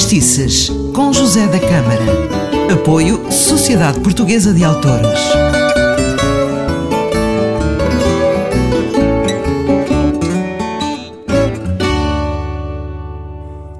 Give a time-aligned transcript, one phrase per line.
[0.00, 2.72] Fadistices, com José da Câmara.
[2.72, 5.20] Apoio Sociedade Portuguesa de Autores.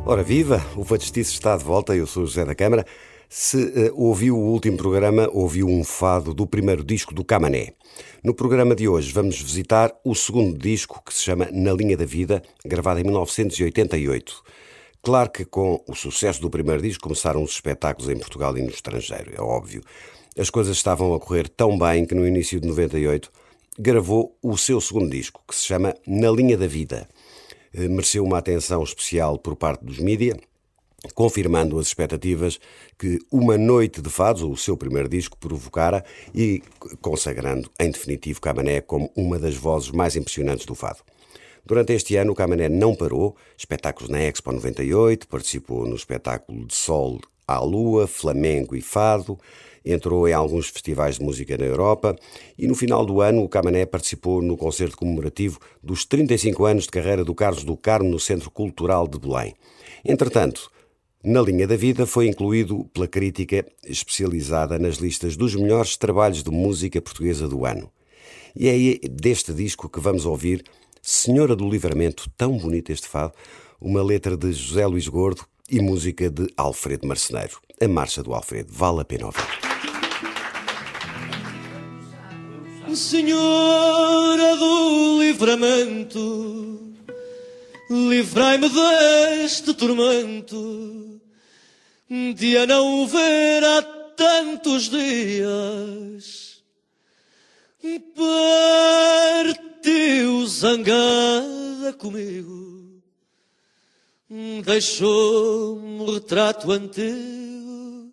[0.04, 2.84] Ora viva, o Fadistice está de volta, eu sou José da Câmara.
[3.26, 7.72] Se uh, ouviu o último programa, ouviu um fado do primeiro disco do Camané.
[8.22, 12.04] No programa de hoje vamos visitar o segundo disco, que se chama Na Linha da
[12.04, 14.60] Vida, gravado em 1988.
[15.02, 18.68] Claro que com o sucesso do primeiro disco começaram os espetáculos em Portugal e no
[18.68, 19.82] estrangeiro, é óbvio.
[20.38, 23.32] As coisas estavam a correr tão bem que no início de 98
[23.78, 27.08] gravou o seu segundo disco, que se chama Na Linha da Vida.
[27.72, 30.38] Eh, mereceu uma atenção especial por parte dos mídia,
[31.14, 32.60] confirmando as expectativas
[32.98, 36.62] que Uma Noite de Fados, o seu primeiro disco, provocara e
[37.00, 41.00] consagrando, em definitivo, Camané como uma das vozes mais impressionantes do fado.
[41.64, 46.74] Durante este ano, o Camané não parou, espetáculos na Expo 98, participou no espetáculo de
[46.74, 49.38] Sol à Lua, Flamengo e Fado,
[49.84, 52.16] entrou em alguns festivais de música na Europa
[52.56, 56.90] e no final do ano o Camané participou no concerto comemorativo dos 35 anos de
[56.90, 59.54] carreira do Carlos do Carmo no Centro Cultural de Belém.
[60.04, 60.70] Entretanto,
[61.22, 66.50] na linha da vida foi incluído pela crítica especializada nas listas dos melhores trabalhos de
[66.50, 67.90] música portuguesa do ano.
[68.56, 70.64] E é deste disco que vamos ouvir
[71.02, 73.32] Senhora do Livramento, tão bonito este fado,
[73.80, 77.58] uma letra de José Luís Gordo e música de Alfredo Marceneiro.
[77.80, 79.40] A marcha do Alfredo, vale a pena ouvir.
[82.94, 86.92] Senhora do Livramento,
[87.88, 91.18] livrai-me deste tormento
[92.36, 93.82] de a não ver há
[94.16, 96.49] tantos dias.
[98.14, 103.02] Partiu zangada comigo,
[104.62, 108.12] deixou-me um retrato antigo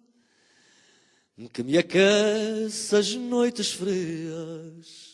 [1.52, 5.08] que me aquece as noites frias.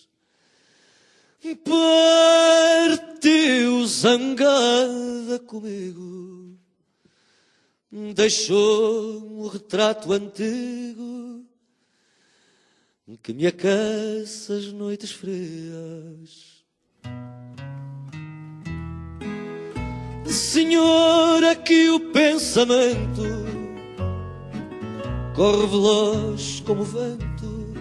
[2.93, 6.55] Partiu zangada comigo,
[8.13, 11.43] deixou um retrato antigo
[13.21, 16.63] que me aquece as noites frias.
[20.25, 23.23] Senhora, que o pensamento
[25.35, 27.73] corre veloz como o vento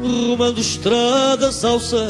[0.00, 2.00] rumando estradas ao céu.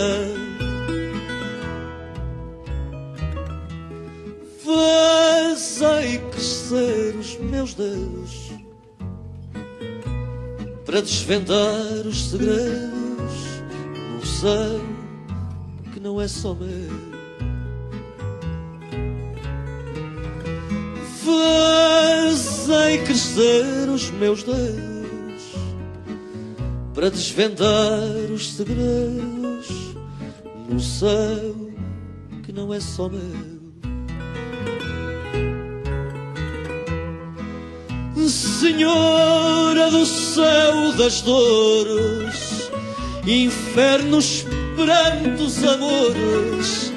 [4.65, 8.62] Fazei crescer os meus dedos
[10.93, 13.33] para desvendar os segredos
[14.11, 14.79] num céu
[15.91, 16.91] que não é só meu.
[21.25, 25.43] Fazei crescer os meus dedos
[26.93, 29.69] para desvendar os segredos
[30.69, 31.73] no céu
[32.43, 33.62] que não é só meu.
[38.63, 42.71] Senhora do céu das dores,
[43.27, 44.47] infernos,
[44.77, 46.93] prantos, amores,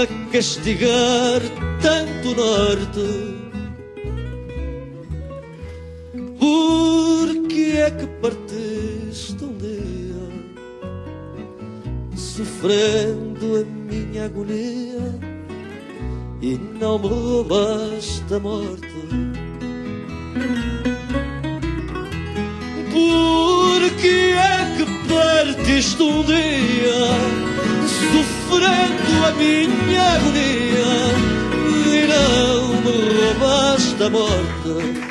[0.00, 1.42] a castigar
[1.82, 3.36] tanto norte.
[6.40, 8.62] Por que é que partiu?
[12.62, 15.20] sofrendo a minha agonia
[16.40, 18.91] e não me roubaste a morte.
[29.34, 30.92] Minha agonia
[31.68, 32.06] e
[32.84, 35.02] me roubaste a morte?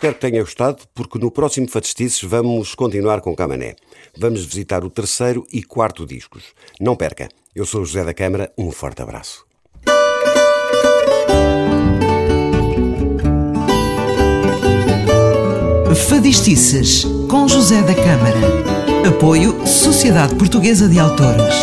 [0.00, 3.76] Espero que tenha gostado, porque no próximo Fadistices vamos continuar com Camané.
[4.16, 6.54] Vamos visitar o terceiro e quarto discos.
[6.80, 7.28] Não perca.
[7.54, 9.44] Eu sou o José da Câmara, um forte abraço.
[16.08, 19.08] Fadistices, com José da Câmara.
[19.08, 21.54] Apoio Sociedade Portuguesa de Autores.